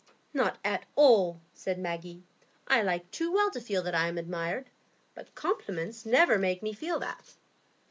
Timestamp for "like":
2.81-3.11